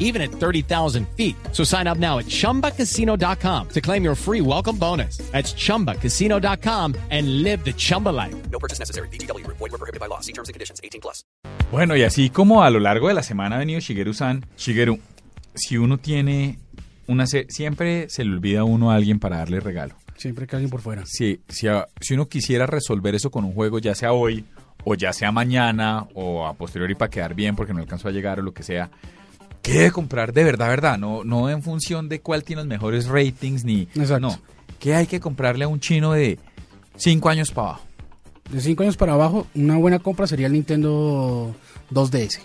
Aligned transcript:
even 0.00 0.20
at 0.20 0.30
30,000 0.32 1.06
feet. 1.16 1.36
So 1.52 1.62
sign 1.62 1.86
up 1.86 1.98
now 1.98 2.18
at 2.18 2.26
chumbacasino.com 2.26 3.68
to 3.68 3.80
claim 3.80 4.02
your 4.02 4.16
free 4.16 4.40
welcome 4.40 4.76
bonus. 4.76 5.18
That's 5.30 5.54
chumbacasino.com 5.54 6.94
and 7.10 7.42
live 7.44 7.64
the 7.64 7.72
Chumba 7.72 8.08
life. 8.10 8.34
No 8.50 8.58
purchase 8.58 8.80
necessary. 8.80 9.06
BGW. 9.12 9.46
Void 9.46 9.60
were 9.70 9.78
prohibited 9.78 10.00
by 10.00 10.06
law. 10.08 10.18
See 10.20 10.32
terms 10.32 10.48
and 10.48 10.54
conditions. 10.54 10.80
18 10.82 11.00
plus. 11.00 11.24
Bueno, 11.70 11.94
y 11.96 12.02
así 12.02 12.30
como 12.30 12.64
a 12.64 12.70
lo 12.70 12.80
largo 12.80 13.06
de 13.08 13.14
la 13.14 13.22
semana 13.22 13.54
ha 13.56 13.58
venido 13.60 13.78
Shigeru-san, 13.80 14.44
Shigeru, 14.58 14.98
si 15.54 15.78
uno 15.78 15.98
tiene 15.98 16.58
una... 17.06 17.26
se- 17.28 17.46
siempre 17.48 18.08
se 18.10 18.24
le 18.24 18.32
olvida 18.32 18.60
a 18.60 18.64
uno 18.64 18.90
a 18.90 18.96
alguien 18.96 19.20
para 19.20 19.36
darle 19.38 19.60
regalo. 19.60 19.94
Siempre 20.16 20.46
que 20.48 20.56
alguien 20.56 20.70
por 20.70 20.80
fuera. 20.80 21.04
Si, 21.06 21.40
si, 21.48 21.68
a- 21.68 21.86
si 22.00 22.14
uno 22.14 22.26
quisiera 22.28 22.66
resolver 22.66 23.14
eso 23.14 23.30
con 23.30 23.44
un 23.44 23.52
juego, 23.52 23.78
ya 23.78 23.94
sea 23.94 24.12
hoy, 24.12 24.44
o 24.84 24.96
ya 24.96 25.12
sea 25.12 25.30
mañana, 25.30 26.06
o 26.14 26.44
a 26.46 26.54
posteriori 26.54 26.94
para 26.96 27.10
quedar 27.10 27.34
bien 27.34 27.54
porque 27.54 27.72
no 27.72 27.78
alcanzó 27.80 28.08
a 28.08 28.10
llegar 28.12 28.40
o 28.40 28.42
lo 28.42 28.52
que 28.52 28.62
sea, 28.64 28.90
¿qué 29.70 29.78
debe 29.78 29.90
comprar 29.90 30.32
de 30.32 30.44
verdad, 30.44 30.68
verdad? 30.68 30.98
No, 30.98 31.24
no 31.24 31.48
en 31.48 31.62
función 31.62 32.08
de 32.08 32.20
cuál 32.20 32.44
tiene 32.44 32.62
los 32.62 32.68
mejores 32.68 33.06
ratings, 33.06 33.64
ni... 33.64 33.82
Exacto. 33.94 34.20
No, 34.20 34.38
¿qué 34.78 34.94
hay 34.94 35.06
que 35.06 35.20
comprarle 35.20 35.64
a 35.64 35.68
un 35.68 35.80
chino 35.80 36.12
de 36.12 36.38
5 36.96 37.28
años 37.28 37.50
para 37.50 37.68
abajo? 37.68 37.84
De 38.50 38.60
5 38.60 38.82
años 38.82 38.96
para 38.96 39.12
abajo, 39.12 39.46
una 39.54 39.76
buena 39.76 39.98
compra 39.98 40.26
sería 40.26 40.46
el 40.46 40.52
Nintendo 40.54 41.54
2DS. 41.92 42.40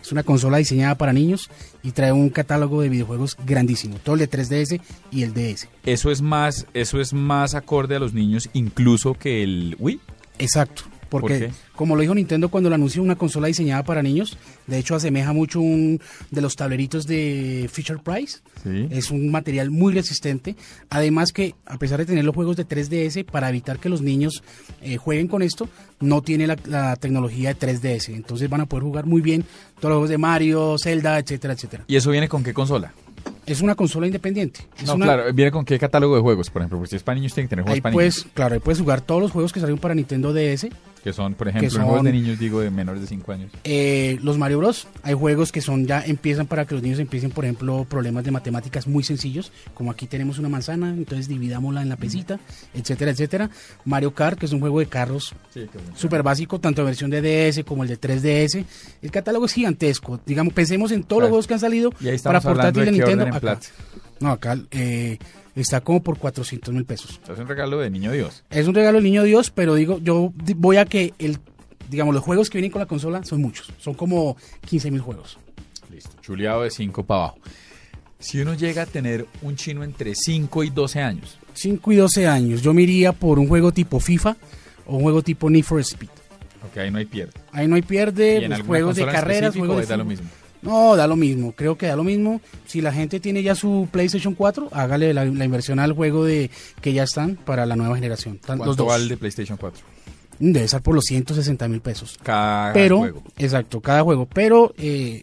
Es 0.00 0.10
una 0.10 0.24
consola 0.24 0.56
diseñada 0.56 0.96
para 0.96 1.12
niños 1.12 1.48
y 1.82 1.92
trae 1.92 2.10
un 2.10 2.28
catálogo 2.28 2.82
de 2.82 2.88
videojuegos 2.88 3.36
grandísimo. 3.46 3.98
Todo 4.02 4.16
el 4.16 4.20
de 4.20 4.30
3DS 4.30 4.80
y 5.12 5.22
el 5.22 5.32
DS. 5.32 5.68
Eso 5.84 6.10
es 6.10 6.22
más, 6.22 6.66
eso 6.74 7.00
es 7.00 7.12
más 7.12 7.54
acorde 7.54 7.94
a 7.94 8.00
los 8.00 8.12
niños 8.12 8.48
incluso 8.52 9.14
que 9.14 9.44
el 9.44 9.76
Wii. 9.78 10.00
Exacto. 10.38 10.82
Porque, 11.20 11.38
¿Por 11.38 11.48
qué? 11.48 11.54
como 11.76 11.94
lo 11.94 12.00
dijo 12.00 12.14
Nintendo 12.14 12.48
cuando 12.48 12.70
lo 12.70 12.74
anunció, 12.74 13.02
una 13.02 13.16
consola 13.16 13.46
diseñada 13.48 13.82
para 13.82 14.02
niños. 14.02 14.38
De 14.66 14.78
hecho, 14.78 14.94
asemeja 14.94 15.34
mucho 15.34 15.60
un 15.60 16.00
de 16.30 16.40
los 16.40 16.56
tableritos 16.56 17.06
de 17.06 17.68
Fisher 17.70 17.98
Price. 18.02 18.38
Sí. 18.62 18.88
Es 18.90 19.10
un 19.10 19.30
material 19.30 19.70
muy 19.70 19.92
resistente. 19.92 20.56
Además 20.88 21.32
que, 21.32 21.54
a 21.66 21.76
pesar 21.76 21.98
de 21.98 22.06
tener 22.06 22.24
los 22.24 22.34
juegos 22.34 22.56
de 22.56 22.66
3DS, 22.66 23.26
para 23.26 23.50
evitar 23.50 23.78
que 23.78 23.90
los 23.90 24.00
niños 24.00 24.42
eh, 24.80 24.96
jueguen 24.96 25.28
con 25.28 25.42
esto, 25.42 25.68
no 26.00 26.22
tiene 26.22 26.46
la, 26.46 26.56
la 26.66 26.96
tecnología 26.96 27.52
de 27.54 27.58
3DS. 27.58 28.08
Entonces 28.14 28.48
van 28.48 28.62
a 28.62 28.66
poder 28.66 28.84
jugar 28.84 29.04
muy 29.04 29.20
bien 29.20 29.42
todos 29.80 29.90
los 29.90 29.96
juegos 29.96 30.08
de 30.10 30.18
Mario, 30.18 30.76
Zelda, 30.82 31.18
etcétera, 31.18 31.52
etcétera. 31.52 31.84
¿Y 31.88 31.96
eso 31.96 32.10
viene 32.10 32.28
con 32.28 32.42
qué 32.42 32.54
consola? 32.54 32.94
Es 33.46 33.60
una 33.60 33.74
consola 33.74 34.06
independiente. 34.06 34.60
Es 34.78 34.86
No, 34.86 34.94
una- 34.94 35.04
claro, 35.06 35.32
viene 35.32 35.50
con 35.50 35.64
qué 35.64 35.78
catálogo 35.78 36.14
de 36.16 36.22
juegos, 36.22 36.48
por 36.50 36.62
ejemplo, 36.62 36.78
porque 36.78 36.90
si 36.90 36.96
es 36.96 37.02
para 37.02 37.16
niños 37.16 37.34
tiene 37.34 37.46
que 37.46 37.50
tener 37.50 37.62
juegos 37.64 37.74
Ahí 37.76 37.80
para 37.80 37.92
puedes, 37.92 38.16
niños. 38.18 38.30
claro, 38.34 38.54
ahí 38.54 38.60
puedes 38.60 38.80
jugar 38.80 39.00
todos 39.00 39.20
los 39.20 39.30
juegos 39.30 39.52
que 39.52 39.60
salieron 39.60 39.78
para 39.80 39.94
Nintendo 39.94 40.32
DS. 40.32 40.68
Que 41.02 41.12
son, 41.12 41.34
por 41.34 41.48
ejemplo, 41.48 41.68
que 41.68 41.74
juegos 41.76 41.96
son- 41.96 42.04
de 42.06 42.12
niños, 42.12 42.38
digo, 42.38 42.60
de 42.60 42.70
menores 42.70 43.00
de 43.00 43.08
5 43.08 43.32
años. 43.32 43.50
Eh, 43.64 44.18
los 44.22 44.38
Mario 44.38 44.58
Bros. 44.58 44.86
Hay 45.02 45.14
juegos 45.14 45.50
que 45.50 45.60
son 45.60 45.84
ya 45.86 46.00
empiezan 46.06 46.46
para 46.46 46.64
que 46.64 46.74
los 46.74 46.82
niños 46.82 47.00
empiecen, 47.00 47.30
por 47.32 47.44
ejemplo, 47.44 47.84
problemas 47.90 48.22
de 48.24 48.30
matemáticas 48.30 48.86
muy 48.86 49.02
sencillos, 49.02 49.50
como 49.74 49.90
aquí 49.90 50.06
tenemos 50.06 50.38
una 50.38 50.48
manzana, 50.48 50.90
entonces 50.90 51.26
dividámosla 51.26 51.82
en 51.82 51.88
la 51.88 51.96
pesita, 51.96 52.38
etcétera, 52.72 53.10
etcétera. 53.10 53.50
Mario 53.84 54.14
Kart, 54.14 54.38
que 54.38 54.46
es 54.46 54.52
un 54.52 54.60
juego 54.60 54.78
de 54.78 54.86
carros 54.86 55.34
súper 55.96 56.22
básico, 56.22 56.60
tanto 56.60 56.82
en 56.82 56.86
versión 56.86 57.10
de 57.10 57.20
DS 57.20 57.64
como 57.64 57.82
el 57.82 57.88
de 57.88 57.96
3DS. 57.96 58.64
El 59.02 59.10
catálogo 59.10 59.46
es 59.46 59.52
gigantesco. 59.54 60.20
Digamos, 60.24 60.52
pensemos 60.54 60.92
en 60.92 61.02
todos 61.02 61.22
los 61.22 61.26
Claro. 61.26 61.30
juegos 61.30 61.46
que 61.48 61.54
han 61.54 61.60
salido 61.60 61.92
Y 62.00 62.08
ahí 62.08 62.18
para 62.18 62.40
portátil 62.40 62.84
de 62.84 62.90
de 62.92 62.92
Nintendo. 62.92 63.26
Acá. 63.26 63.58
No, 64.22 64.30
acá 64.30 64.56
eh, 64.70 65.18
está 65.56 65.80
como 65.80 66.02
por 66.02 66.16
400 66.16 66.72
mil 66.72 66.84
pesos. 66.84 67.20
Es 67.28 67.38
un 67.38 67.48
regalo 67.48 67.78
de 67.78 67.90
niño 67.90 68.12
Dios. 68.12 68.44
Es 68.50 68.68
un 68.68 68.74
regalo 68.74 68.96
del 68.96 69.04
niño 69.04 69.24
Dios, 69.24 69.50
pero 69.50 69.74
digo, 69.74 69.98
yo 70.02 70.32
voy 70.56 70.76
a 70.76 70.84
que 70.84 71.12
el, 71.18 71.38
digamos, 71.90 72.14
los 72.14 72.22
juegos 72.22 72.48
que 72.48 72.58
vienen 72.58 72.70
con 72.70 72.80
la 72.80 72.86
consola 72.86 73.24
son 73.24 73.40
muchos. 73.42 73.72
Son 73.78 73.94
como 73.94 74.36
15 74.68 74.90
mil 74.90 75.00
juegos. 75.00 75.38
Listo. 75.90 76.10
Chuleado 76.22 76.62
de 76.62 76.70
5 76.70 77.04
para 77.04 77.24
abajo. 77.24 77.38
Si 78.20 78.40
uno 78.40 78.54
llega 78.54 78.82
a 78.82 78.86
tener 78.86 79.26
un 79.42 79.56
chino 79.56 79.82
entre 79.82 80.14
5 80.14 80.62
y 80.62 80.70
12 80.70 81.00
años, 81.00 81.38
5 81.54 81.92
y 81.92 81.96
12 81.96 82.26
años, 82.28 82.62
yo 82.62 82.72
me 82.72 82.82
iría 82.82 83.12
por 83.12 83.40
un 83.40 83.48
juego 83.48 83.72
tipo 83.72 83.98
FIFA 83.98 84.36
o 84.86 84.96
un 84.96 85.02
juego 85.02 85.22
tipo 85.22 85.50
Need 85.50 85.64
for 85.64 85.80
Speed. 85.80 86.08
ok, 86.70 86.78
ahí 86.78 86.90
no 86.92 86.98
hay 86.98 87.06
pierde. 87.06 87.32
Ahí 87.50 87.66
no 87.66 87.74
hay 87.74 87.80
¿Y 87.80 87.82
pierde, 87.82 88.44
en 88.44 88.64
juegos 88.64 88.94
de 88.94 89.06
carreras, 89.06 89.56
juegos 89.56 89.80
de 89.80 89.86
da 89.86 89.96
lo 89.96 90.04
mismo? 90.04 90.28
No, 90.62 90.94
da 90.96 91.06
lo 91.08 91.16
mismo, 91.16 91.52
creo 91.52 91.76
que 91.76 91.86
da 91.86 91.96
lo 91.96 92.04
mismo. 92.04 92.40
Si 92.66 92.80
la 92.80 92.92
gente 92.92 93.18
tiene 93.20 93.42
ya 93.42 93.54
su 93.54 93.88
PlayStation 93.90 94.34
4, 94.34 94.68
hágale 94.72 95.12
la, 95.12 95.24
la 95.24 95.44
inversión 95.44 95.78
al 95.80 95.92
juego 95.92 96.24
de 96.24 96.50
que 96.80 96.92
ya 96.92 97.02
están 97.02 97.36
para 97.36 97.66
la 97.66 97.74
nueva 97.76 97.96
generación. 97.96 98.38
Tan- 98.38 98.58
Los 98.58 98.66
¿Cuánto 98.68 98.84
dos. 98.84 98.92
vale 98.92 99.02
el 99.02 99.08
de 99.08 99.16
PlayStation 99.16 99.58
4? 99.58 99.84
Debe 100.38 100.64
estar 100.64 100.80
por 100.82 100.94
los 100.94 101.04
160 101.04 101.68
mil 101.68 101.80
pesos. 101.80 102.18
Cada 102.22 102.72
pero, 102.72 102.98
juego. 102.98 103.22
exacto, 103.38 103.80
cada 103.80 104.02
juego. 104.02 104.26
Pero 104.26 104.72
eh, 104.78 105.22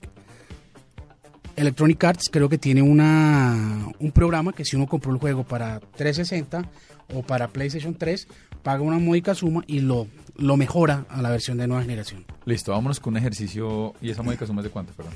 Electronic 1.56 2.02
Arts 2.04 2.30
creo 2.32 2.48
que 2.48 2.58
tiene 2.58 2.82
una 2.82 3.88
un 4.00 4.12
programa 4.12 4.54
que 4.54 4.64
si 4.64 4.76
uno 4.76 4.88
compró 4.88 5.12
el 5.12 5.18
juego 5.20 5.44
para 5.44 5.80
360 5.98 6.64
o 7.16 7.22
para 7.24 7.48
PlayStation 7.50 7.96
3, 7.96 8.28
paga 8.64 8.82
una 8.82 9.00
módica 9.00 9.36
suma 9.36 9.64
y 9.68 9.80
lo, 9.80 10.08
lo 10.38 10.58
mejora 10.58 11.06
a 11.10 11.22
la 11.22 11.30
versión 11.30 11.58
de 11.58 11.68
nueva 11.68 11.84
generación. 11.84 12.26
Listo, 12.46 12.72
vámonos 12.72 13.00
con 13.00 13.14
un 13.14 13.18
ejercicio. 13.18 13.94
¿Y 14.02 14.10
esa 14.10 14.24
módica 14.24 14.46
suma 14.46 14.62
es 14.62 14.66
de 14.66 14.72
cuánto, 14.72 14.94
perdón? 14.94 15.14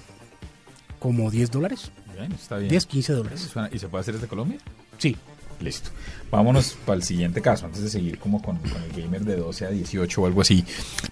Como 0.99 1.29
10 1.29 1.51
dólares, 1.51 1.91
Bien, 2.17 2.31
está 2.31 2.57
bien. 2.57 2.69
10, 2.69 2.85
15 2.85 3.13
dólares. 3.13 3.51
¿Y 3.71 3.79
se 3.79 3.87
puede 3.87 4.01
hacer 4.01 4.13
desde 4.13 4.27
Colombia? 4.27 4.57
Sí. 4.97 5.17
Listo. 5.59 5.91
Vámonos 6.29 6.75
para 6.85 6.97
el 6.97 7.03
siguiente 7.03 7.41
caso, 7.41 7.65
antes 7.65 7.81
de 7.81 7.89
seguir 7.89 8.19
como 8.19 8.41
con, 8.41 8.57
con 8.57 8.83
el 8.83 9.01
gamer 9.01 9.23
de 9.23 9.37
12 9.37 9.65
a 9.65 9.69
18 9.69 10.21
o 10.21 10.25
algo 10.25 10.41
así. 10.41 10.65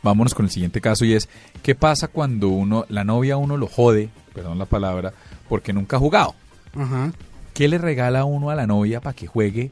Vámonos 0.04 0.34
con 0.34 0.46
el 0.46 0.52
siguiente 0.52 0.82
caso 0.82 1.06
y 1.06 1.14
es, 1.14 1.30
¿qué 1.64 1.74
pasa 1.74 2.10
cuando 2.10 2.50
uno, 2.50 2.86
la 2.90 3.04
novia 3.04 3.38
uno 3.38 3.56
lo 3.56 3.68
jode, 3.68 4.10
perdón 4.34 4.60
la 4.60 4.66
palabra, 4.66 5.14
porque 5.48 5.74
nunca 5.74 5.98
ha 5.98 6.00
jugado? 6.00 6.36
Ajá. 6.76 7.14
¿Qué 7.54 7.68
le 7.68 7.78
regala 7.78 8.26
uno 8.26 8.50
a 8.50 8.56
la 8.56 8.68
novia 8.68 9.00
para 9.00 9.16
que 9.16 9.28
juegue 9.28 9.72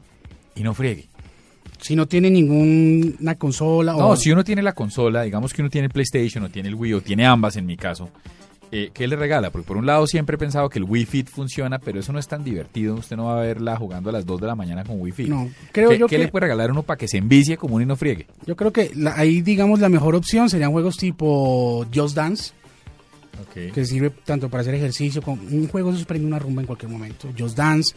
y 0.55 0.63
no 0.63 0.73
friegue? 0.73 1.08
Si 1.81 1.95
no 1.95 2.07
tiene 2.07 2.29
ninguna 2.29 3.35
consola 3.35 3.93
No, 3.93 4.09
o... 4.09 4.15
si 4.15 4.31
uno 4.31 4.43
tiene 4.43 4.61
la 4.61 4.73
consola, 4.73 5.23
digamos 5.23 5.53
que 5.53 5.61
uno 5.61 5.69
tiene 5.69 5.85
el 5.87 5.91
PlayStation 5.93 6.43
o 6.43 6.49
tiene 6.49 6.69
el 6.69 6.75
Wii 6.75 6.93
o 6.93 7.01
tiene 7.01 7.25
ambas 7.25 7.55
en 7.55 7.65
mi 7.65 7.77
caso, 7.77 8.09
eh, 8.71 8.91
¿qué 8.93 9.07
le 9.07 9.15
regala? 9.15 9.49
Porque 9.49 9.65
por 9.67 9.77
un 9.77 9.85
lado 9.87 10.05
siempre 10.05 10.35
he 10.35 10.37
pensado 10.37 10.69
que 10.69 10.77
el 10.77 10.85
Wii 10.85 11.05
Fit 11.05 11.27
funciona, 11.29 11.79
pero 11.79 11.99
eso 12.01 12.13
no 12.13 12.19
es 12.19 12.27
tan 12.27 12.43
divertido. 12.43 12.95
Usted 12.95 13.15
no 13.15 13.25
va 13.25 13.39
a 13.39 13.43
verla 13.43 13.75
jugando 13.77 14.09
a 14.09 14.13
las 14.13 14.25
2 14.25 14.41
de 14.41 14.47
la 14.47 14.55
mañana 14.55 14.83
con 14.83 15.01
Wii 15.01 15.11
Fit. 15.11 15.27
No, 15.29 15.49
creo 15.71 15.89
¿Qué, 15.89 15.97
yo 15.97 16.07
qué 16.07 16.17
que... 16.17 16.23
le 16.25 16.27
puede 16.27 16.41
regalar 16.45 16.69
uno 16.71 16.83
para 16.83 16.97
que 16.97 17.07
se 17.07 17.17
envicie 17.17 17.57
como 17.57 17.75
uno 17.75 17.83
y 17.83 17.87
no 17.87 17.95
friegue? 17.95 18.27
Yo 18.45 18.55
creo 18.55 18.71
que 18.71 18.91
la- 18.95 19.15
ahí, 19.17 19.41
digamos, 19.41 19.79
la 19.79 19.89
mejor 19.89 20.13
opción 20.15 20.49
serían 20.49 20.71
juegos 20.71 20.97
tipo 20.97 21.85
Just 21.93 22.15
Dance, 22.15 22.51
que 23.73 23.85
sirve 23.85 24.09
tanto 24.11 24.49
para 24.49 24.61
hacer 24.61 24.75
ejercicio, 24.75 25.21
como 25.23 25.41
un 25.41 25.67
juego 25.69 25.95
se 25.95 26.05
prende 26.05 26.27
una 26.27 26.37
rumba 26.39 26.61
en 26.61 26.67
cualquier 26.67 26.91
momento. 26.91 27.29
Just 27.37 27.57
Dance, 27.57 27.95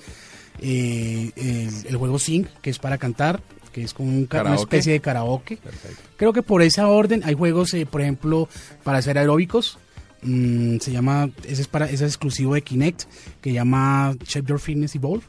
eh, 0.61 1.31
el, 1.37 1.87
el 1.89 1.97
juego 1.97 2.19
Sync, 2.19 2.47
que 2.63 2.71
es 2.71 2.79
para 2.79 2.97
cantar, 2.97 3.43
que 3.73 3.83
es 3.83 3.95
como 3.95 4.11
un 4.11 4.29
una 4.31 4.55
especie 4.55 4.93
de 4.93 5.01
karaoke. 5.01 5.57
Perfecto. 5.57 6.03
Creo 6.17 6.33
que 6.33 6.43
por 6.43 6.63
esa 6.63 6.89
orden 6.89 7.23
hay 7.25 7.35
juegos, 7.35 7.75
eh, 7.75 7.87
por 7.87 8.01
ejemplo, 8.01 8.49
para 8.85 8.99
hacer 8.99 9.19
aeróbicos. 9.19 9.79
Mm, 10.23 10.79
se 10.79 10.93
llama, 10.93 11.31
ese 11.45 11.63
es 11.63 11.69
para, 11.69 11.87
ese 11.87 12.05
es 12.05 12.13
exclusivo 12.13 12.55
de 12.55 12.63
Kinect, 12.63 13.05
que 13.41 13.53
llama 13.53 14.15
Shape 14.25 14.49
Your 14.49 14.61
Fitness 14.61 14.95
Evolve, 14.95 15.25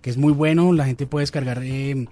que 0.00 0.10
es 0.10 0.16
muy 0.16 0.32
bueno. 0.32 0.72
La 0.72 0.86
gente 0.86 1.06
puede 1.06 1.22
descargar 1.22 1.62
eh, 1.62 2.06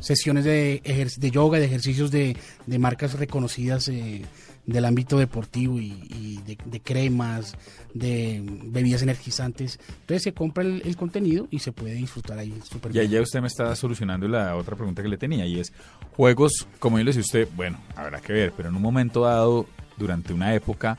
sesiones 0.00 0.44
de, 0.44 0.80
de 1.16 1.30
yoga, 1.30 1.58
de 1.58 1.66
ejercicios 1.66 2.10
de, 2.10 2.36
de 2.66 2.78
marcas 2.78 3.14
reconocidas 3.14 3.88
eh, 3.88 4.22
del 4.66 4.84
ámbito 4.84 5.18
deportivo 5.18 5.78
y, 5.78 5.92
y 6.10 6.40
de, 6.46 6.58
de 6.64 6.80
cremas, 6.80 7.54
de 7.94 8.42
bebidas 8.64 9.02
energizantes. 9.02 9.78
Entonces 10.00 10.22
se 10.24 10.32
compra 10.34 10.64
el, 10.64 10.82
el 10.84 10.96
contenido 10.96 11.46
y 11.50 11.60
se 11.60 11.72
puede 11.72 11.94
disfrutar 11.94 12.38
ahí 12.38 12.52
súper 12.68 12.90
Y 12.90 12.98
bien. 12.98 13.10
ya 13.10 13.20
usted 13.22 13.40
me 13.40 13.46
está 13.46 13.74
solucionando 13.76 14.26
la 14.28 14.56
otra 14.56 14.74
pregunta 14.76 15.02
que 15.02 15.08
le 15.08 15.18
tenía 15.18 15.46
y 15.46 15.60
es, 15.60 15.72
juegos, 16.16 16.66
como 16.80 16.98
yo 16.98 17.04
le 17.04 17.10
decía 17.10 17.22
usted, 17.22 17.48
bueno, 17.56 17.78
habrá 17.94 18.20
que 18.20 18.32
ver, 18.32 18.52
pero 18.56 18.68
en 18.68 18.76
un 18.76 18.82
momento 18.82 19.20
dado, 19.22 19.66
durante 19.96 20.32
una 20.32 20.54
época, 20.54 20.98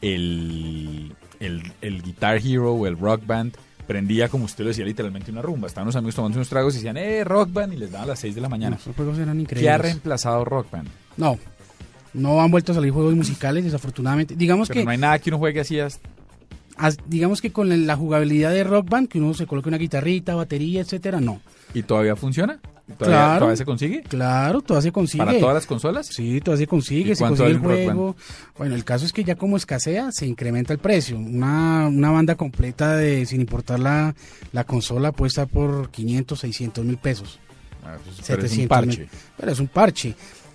el, 0.00 1.14
el, 1.40 1.62
el 1.80 2.02
Guitar 2.02 2.38
Hero 2.38 2.72
o 2.74 2.86
el 2.86 2.98
Rock 2.98 3.26
Band 3.26 3.54
prendía, 3.86 4.28
como 4.28 4.44
usted 4.44 4.64
lo 4.64 4.68
decía, 4.68 4.84
literalmente 4.84 5.30
una 5.30 5.42
rumba. 5.42 5.66
Estaban 5.68 5.86
los 5.86 5.96
amigos 5.96 6.14
tomando 6.14 6.38
unos 6.38 6.48
tragos 6.48 6.74
y 6.74 6.76
decían, 6.78 6.96
eh, 6.96 7.24
Rock 7.24 7.52
Band, 7.52 7.72
y 7.74 7.76
les 7.76 7.90
daban 7.90 8.04
a 8.06 8.12
las 8.12 8.20
6 8.20 8.34
de 8.36 8.40
la 8.40 8.48
mañana. 8.48 8.76
Esos 8.76 8.94
juegos 8.94 9.18
eran 9.18 9.34
¿Qué 9.34 9.38
ha 9.38 9.42
increíbles. 9.42 9.80
reemplazado 9.82 10.44
Rock 10.44 10.70
Band? 10.70 10.88
No, 11.16 11.38
no 12.14 12.40
han 12.42 12.50
vuelto 12.50 12.72
a 12.72 12.74
salir 12.74 12.90
juegos 12.92 13.14
musicales, 13.14 13.64
desafortunadamente. 13.64 14.34
Digamos 14.36 14.68
Pero 14.68 14.80
que 14.80 14.84
no 14.84 14.90
hay 14.90 14.98
nada 14.98 15.18
que 15.18 15.30
uno 15.30 15.38
juegue 15.38 15.60
así 15.60 15.78
hasta- 15.80 16.08
as- 16.76 16.98
digamos 17.06 17.40
que 17.40 17.52
con 17.52 17.86
la 17.86 17.96
jugabilidad 17.96 18.52
de 18.52 18.64
Rock 18.64 18.88
Band, 18.88 19.08
que 19.08 19.18
uno 19.18 19.34
se 19.34 19.46
coloque 19.46 19.68
una 19.68 19.78
guitarrita, 19.78 20.34
batería, 20.34 20.80
etcétera, 20.82 21.20
no. 21.20 21.40
y 21.74 21.82
todavía 21.82 22.16
funciona. 22.16 22.58
¿Todavía, 22.98 23.16
Claro. 23.18 23.38
todavía 23.38 23.56
se 23.56 23.64
consigue? 23.64 24.02
Claro, 24.02 24.60
todavía 24.60 24.82
se 24.82 24.92
consigue. 24.92 25.24
¿Para 25.24 25.38
todas 25.38 25.54
las 25.54 25.66
consolas? 25.66 26.06
Sí, 26.08 26.40
todavía 26.40 26.64
se 26.64 26.66
consigue, 26.66 27.12
¿Y 27.12 27.16
se 27.16 27.24
consigue 27.24 27.48
el 27.50 27.58
juego. 27.60 28.16
Bueno, 28.58 28.74
el 28.74 28.84
caso 28.84 29.06
es 29.06 29.12
que 29.14 29.24
ya 29.24 29.36
como 29.36 29.56
escasea, 29.56 30.10
se 30.12 30.26
incrementa 30.26 30.72
el 30.74 30.78
precio. 30.80 31.16
Una, 31.16 31.86
una 31.88 32.10
banda 32.10 32.34
completa 32.34 32.96
de, 32.96 33.24
sin 33.24 33.40
importar 33.40 33.78
la, 33.80 34.14
la 34.52 34.64
consola, 34.64 35.12
puede 35.12 35.28
estar 35.28 35.46
por 35.46 35.90
500, 35.90 36.40
600 36.40 36.84
mil 36.84 36.98
pesos. 36.98 37.38
Ah, 37.84 37.96
pues, 38.04 38.16
pero 38.26 38.42
es 38.44 38.50
un 38.52 38.56
700 38.58 38.68
parche. 38.68 38.98
mil. 39.00 39.08
Pero 39.38 39.52
es 39.52 39.58
un 39.60 39.68
parche. 39.68 40.14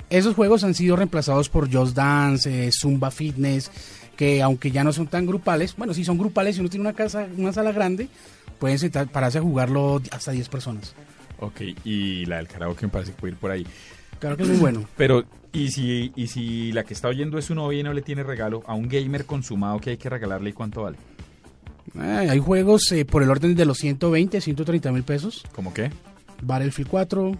Esos 0.10 0.36
juegos 0.36 0.64
han 0.64 0.74
sido 0.74 0.96
reemplazados 0.96 1.50
por 1.50 1.72
Just 1.72 1.96
Dance, 1.96 2.68
eh, 2.68 2.72
Zumba 2.72 3.12
Fitness, 3.12 3.72
que 4.16 4.42
aunque 4.42 4.72
ya 4.72 4.84
no 4.84 4.94
son 4.94 5.08
tan 5.08 5.26
grupales, 5.26 5.76
bueno, 5.76 5.94
si 5.94 6.06
son 6.06 6.18
grupales, 6.18 6.56
si 6.56 6.62
uno 6.62 6.70
tiene 6.70 6.82
una 6.82 6.94
casa, 6.94 7.28
una 7.38 7.52
sala 7.52 7.72
grande, 7.72 8.08
pueden 8.60 8.80
sentar, 8.80 9.08
pararse 9.08 9.40
a 9.40 9.42
jugarlo 9.42 10.02
hasta 10.12 10.32
10 10.32 10.50
personas. 10.50 10.94
Ok, 11.40 11.62
y 11.84 12.26
la 12.26 12.38
del 12.38 12.48
karaoke 12.48 12.86
me 12.86 12.92
parece 12.92 13.12
que 13.12 13.20
puede 13.20 13.34
ir 13.34 13.40
por 13.40 13.52
ahí. 13.52 13.66
Claro 14.20 14.38
que 14.38 14.44
es 14.44 14.50
muy 14.50 14.58
bueno. 14.58 14.86
Pero, 14.98 15.26
¿y 15.54 15.70
si, 15.72 16.12
y 16.16 16.28
si 16.28 16.72
la 16.72 16.84
que 16.84 16.94
está 16.94 17.08
oyendo 17.10 17.38
es 17.38 17.46
su 17.46 17.56
novia 17.56 17.80
y 17.80 17.84
no 17.84 17.94
le 17.94 18.02
tiene 18.02 18.24
regalo, 18.24 18.64
a 18.66 18.74
un 18.74 18.88
gamer 18.88 19.26
consumado 19.26 19.80
que 19.80 19.92
hay 19.92 19.98
que 19.98 20.10
regalarle, 20.10 20.50
¿y 20.50 20.54
cuánto 20.54 20.84
vale? 20.84 20.98
Eh, 21.96 22.28
hay 22.30 22.40
juegos 22.40 22.92
eh, 22.92 23.06
por 23.06 23.24
el 23.24 23.30
orden 23.30 23.56
de 23.56 23.66
los 23.66 23.78
120, 23.78 24.42
130 24.42 24.92
mil 24.92 25.04
pesos. 25.04 25.44
¿Cómo 25.54 25.74
qué? 25.74 25.92
Battlefield 26.42 26.90
4, 26.90 27.32
eh, 27.32 27.36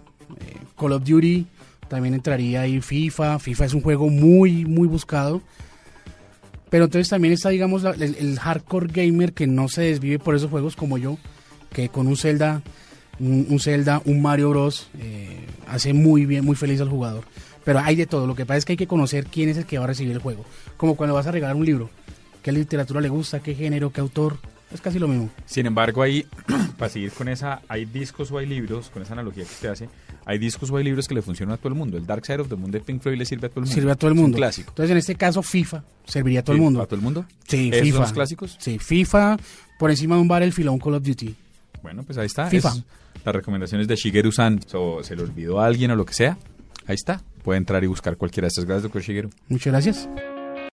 Call 0.78 0.92
of 0.92 1.04
Duty, 1.04 1.46
también 1.88 2.14
entraría 2.14 2.62
ahí 2.62 2.80
FIFA. 2.80 3.38
FIFA 3.38 3.64
es 3.64 3.74
un 3.74 3.82
juego 3.82 4.08
muy, 4.08 4.64
muy 4.64 4.86
buscado. 4.86 5.42
Pero 6.70 6.84
entonces 6.84 7.08
también 7.08 7.32
está, 7.32 7.48
digamos, 7.48 7.84
el, 7.84 8.38
hardcore 8.38 8.88
gamer 8.92 9.32
que 9.32 9.46
no 9.46 9.68
se 9.68 9.82
desvive 9.82 10.18
por 10.18 10.34
esos 10.34 10.50
juegos 10.50 10.76
como 10.76 10.98
yo, 10.98 11.16
que 11.72 11.88
con 11.88 12.06
un 12.06 12.16
Zelda, 12.16 12.62
un, 13.18 13.46
un 13.48 13.58
Zelda, 13.58 14.02
un 14.04 14.20
Mario 14.20 14.50
Bros, 14.50 14.88
eh, 14.98 15.46
hace 15.66 15.94
muy 15.94 16.26
bien, 16.26 16.44
muy 16.44 16.56
feliz 16.56 16.80
al 16.80 16.90
jugador. 16.90 17.24
Pero 17.64 17.80
hay 17.80 17.96
de 17.96 18.06
todo, 18.06 18.26
lo 18.26 18.34
que 18.34 18.46
pasa 18.46 18.58
es 18.58 18.64
que 18.64 18.74
hay 18.74 18.76
que 18.76 18.86
conocer 18.86 19.26
quién 19.26 19.48
es 19.48 19.56
el 19.56 19.64
que 19.64 19.78
va 19.78 19.84
a 19.84 19.88
recibir 19.88 20.12
el 20.12 20.20
juego. 20.20 20.44
Como 20.76 20.94
cuando 20.94 21.14
vas 21.14 21.26
a 21.26 21.32
regalar 21.32 21.56
un 21.56 21.64
libro, 21.64 21.90
qué 22.42 22.52
literatura 22.52 23.00
le 23.00 23.08
gusta, 23.08 23.40
qué 23.40 23.54
género, 23.54 23.90
qué 23.90 24.00
autor, 24.00 24.38
es 24.72 24.80
casi 24.80 24.98
lo 24.98 25.08
mismo. 25.08 25.30
Sin 25.46 25.66
embargo, 25.66 26.02
ahí, 26.02 26.26
para 26.78 26.88
seguir 26.90 27.10
con 27.12 27.28
esa, 27.28 27.62
hay 27.68 27.84
discos 27.84 28.30
o 28.30 28.38
hay 28.38 28.46
libros, 28.46 28.90
con 28.90 29.02
esa 29.02 29.14
analogía 29.14 29.44
que 29.44 29.50
usted 29.50 29.68
hace, 29.70 29.88
hay 30.26 30.38
discos 30.38 30.70
o 30.70 30.76
hay 30.76 30.84
libros 30.84 31.08
que 31.08 31.14
le 31.14 31.22
funcionan 31.22 31.54
a 31.54 31.56
todo 31.56 31.68
el 31.68 31.74
mundo. 31.74 31.96
El 31.96 32.06
Dark 32.06 32.24
Side 32.26 32.40
of 32.40 32.48
the 32.48 32.56
Moon 32.56 32.70
de 32.70 32.80
Pink 32.80 33.00
Floyd 33.02 33.16
le 33.16 33.24
sirve 33.24 33.46
a 33.46 33.50
todo 33.50 33.60
el 33.60 33.66
mundo. 33.66 33.74
Sirve 33.74 33.92
a 33.92 33.94
todo 33.94 34.08
el 34.10 34.14
Es 34.14 34.18
un 34.18 34.22
mundo. 34.22 34.36
clásico. 34.36 34.70
Entonces, 34.70 34.90
en 34.90 34.96
este 34.98 35.14
caso, 35.14 35.42
FIFA 35.42 35.84
serviría 36.06 36.40
a 36.40 36.42
todo 36.42 36.56
el 36.56 36.62
mundo. 36.62 36.82
¿A 36.82 36.86
todo 36.86 36.96
el 36.96 37.02
mundo? 37.02 37.24
Sí, 37.46 37.68
¿Esos 37.72 37.82
FIFA. 37.82 37.94
son 37.96 38.02
los 38.02 38.12
clásicos? 38.12 38.56
Sí, 38.60 38.78
FIFA 38.78 39.36
por 39.78 39.90
encima 39.90 40.16
de 40.16 40.22
un 40.22 40.28
Battlefield 40.28 40.68
o 40.68 40.72
un 40.72 40.78
Call 40.80 40.94
of 40.94 41.02
Duty. 41.02 41.34
Bueno, 41.82 42.02
pues 42.02 42.18
ahí 42.18 42.26
está. 42.26 42.48
FIFA. 42.48 42.68
Es 42.70 42.84
las 43.24 43.34
recomendaciones 43.34 43.88
de 43.88 43.96
Shigeru-san. 43.96 44.60
O 44.74 45.02
se 45.02 45.16
le 45.16 45.22
olvidó 45.22 45.60
a 45.60 45.66
alguien 45.66 45.90
o 45.92 45.96
lo 45.96 46.04
que 46.04 46.14
sea. 46.14 46.36
Ahí 46.86 46.94
está. 46.94 47.22
Puede 47.42 47.58
entrar 47.58 47.82
y 47.84 47.86
buscar 47.86 48.16
cualquiera 48.16 48.46
de 48.46 48.48
estas. 48.48 48.64
Gracias, 48.64 48.82
doctor 48.84 49.02
Shigeru. 49.02 49.30
Muchas 49.48 49.72
gracias. 49.72 50.08